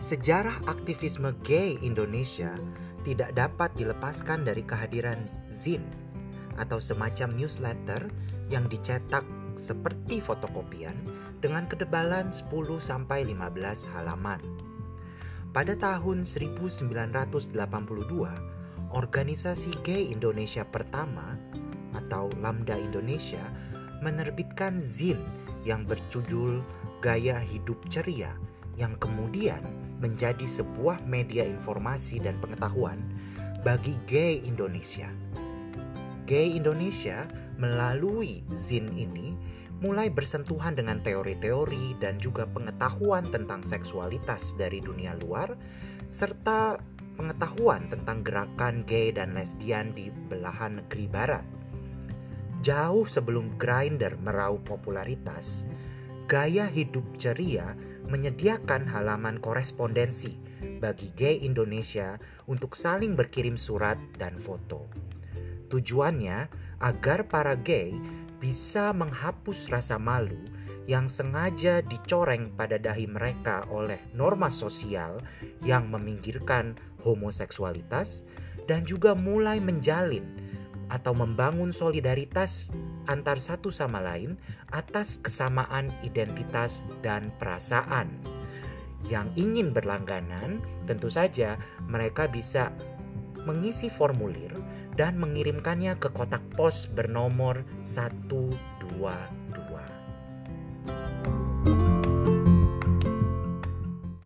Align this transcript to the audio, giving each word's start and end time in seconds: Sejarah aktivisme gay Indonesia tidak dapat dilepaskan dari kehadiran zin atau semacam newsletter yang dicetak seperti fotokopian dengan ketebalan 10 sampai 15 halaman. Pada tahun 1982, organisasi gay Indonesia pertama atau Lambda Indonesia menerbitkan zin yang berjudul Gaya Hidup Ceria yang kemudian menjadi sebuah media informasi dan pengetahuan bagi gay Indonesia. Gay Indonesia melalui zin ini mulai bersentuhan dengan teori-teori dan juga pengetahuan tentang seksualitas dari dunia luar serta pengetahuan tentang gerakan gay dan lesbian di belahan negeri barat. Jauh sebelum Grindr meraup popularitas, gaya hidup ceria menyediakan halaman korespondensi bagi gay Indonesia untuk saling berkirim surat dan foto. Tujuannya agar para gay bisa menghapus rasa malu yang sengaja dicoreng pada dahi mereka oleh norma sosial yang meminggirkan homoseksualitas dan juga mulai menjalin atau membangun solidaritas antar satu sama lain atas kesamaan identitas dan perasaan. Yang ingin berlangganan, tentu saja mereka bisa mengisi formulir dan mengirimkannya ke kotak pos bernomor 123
Sejarah 0.00 0.64
aktivisme 0.64 1.36
gay 1.44 1.76
Indonesia 1.84 2.56
tidak 3.04 3.36
dapat 3.36 3.68
dilepaskan 3.76 4.48
dari 4.48 4.64
kehadiran 4.64 5.28
zin 5.52 5.84
atau 6.56 6.80
semacam 6.80 7.36
newsletter 7.36 8.08
yang 8.48 8.64
dicetak 8.72 9.28
seperti 9.60 10.24
fotokopian 10.24 10.96
dengan 11.44 11.68
ketebalan 11.68 12.32
10 12.32 12.48
sampai 12.80 13.28
15 13.28 13.92
halaman. 13.92 14.40
Pada 15.52 15.76
tahun 15.76 16.24
1982, 16.24 17.52
organisasi 18.96 19.84
gay 19.84 20.08
Indonesia 20.08 20.64
pertama 20.64 21.36
atau 21.92 22.32
Lambda 22.40 22.80
Indonesia 22.80 23.44
menerbitkan 24.00 24.80
zin 24.80 25.20
yang 25.68 25.84
berjudul 25.84 26.64
Gaya 27.04 27.36
Hidup 27.36 27.84
Ceria 27.92 28.32
yang 28.80 28.96
kemudian 28.96 29.60
menjadi 30.00 30.42
sebuah 30.48 31.04
media 31.04 31.44
informasi 31.44 32.18
dan 32.24 32.40
pengetahuan 32.40 32.98
bagi 33.60 33.94
gay 34.08 34.40
Indonesia. 34.42 35.06
Gay 36.24 36.56
Indonesia 36.56 37.28
melalui 37.60 38.40
zin 38.50 38.88
ini 38.96 39.36
mulai 39.80 40.12
bersentuhan 40.12 40.76
dengan 40.76 41.00
teori-teori 41.00 41.96
dan 42.00 42.20
juga 42.20 42.44
pengetahuan 42.48 43.28
tentang 43.32 43.64
seksualitas 43.64 44.56
dari 44.56 44.80
dunia 44.80 45.16
luar 45.16 45.56
serta 46.12 46.76
pengetahuan 47.16 47.88
tentang 47.88 48.24
gerakan 48.24 48.84
gay 48.88 49.12
dan 49.12 49.36
lesbian 49.36 49.92
di 49.92 50.08
belahan 50.28 50.80
negeri 50.80 51.04
barat. 51.08 51.46
Jauh 52.60 53.08
sebelum 53.08 53.56
Grindr 53.56 54.20
meraup 54.20 54.60
popularitas, 54.68 55.64
gaya 56.28 56.68
hidup 56.68 57.04
ceria 57.16 57.72
menyediakan 58.08 58.88
halaman 58.88 59.36
korespondensi 59.42 60.38
bagi 60.80 61.12
gay 61.12 61.36
Indonesia 61.44 62.16
untuk 62.48 62.72
saling 62.72 63.12
berkirim 63.12 63.60
surat 63.60 64.00
dan 64.16 64.40
foto. 64.40 64.88
Tujuannya 65.68 66.48
agar 66.80 67.28
para 67.28 67.54
gay 67.54 67.92
bisa 68.40 68.96
menghapus 68.96 69.68
rasa 69.68 70.00
malu 70.00 70.40
yang 70.88 71.06
sengaja 71.06 71.84
dicoreng 71.86 72.50
pada 72.56 72.80
dahi 72.80 73.06
mereka 73.06 73.68
oleh 73.68 74.00
norma 74.16 74.48
sosial 74.48 75.20
yang 75.60 75.86
meminggirkan 75.92 76.74
homoseksualitas 77.04 78.24
dan 78.64 78.82
juga 78.82 79.12
mulai 79.12 79.60
menjalin 79.60 80.24
atau 80.90 81.14
membangun 81.14 81.70
solidaritas 81.70 82.74
antar 83.06 83.38
satu 83.38 83.70
sama 83.70 84.02
lain 84.02 84.34
atas 84.74 85.22
kesamaan 85.22 85.94
identitas 86.02 86.90
dan 87.00 87.30
perasaan. 87.38 88.10
Yang 89.08 89.32
ingin 89.38 89.72
berlangganan, 89.72 90.60
tentu 90.84 91.08
saja 91.08 91.56
mereka 91.88 92.28
bisa 92.28 92.74
mengisi 93.48 93.88
formulir 93.88 94.52
dan 94.98 95.16
mengirimkannya 95.16 95.96
ke 95.96 96.12
kotak 96.12 96.44
pos 96.52 96.84
bernomor 96.84 97.64
123 97.86 98.52